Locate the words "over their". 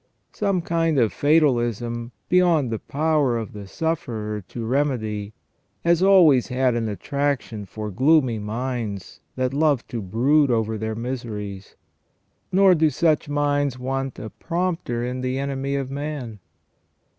10.49-10.95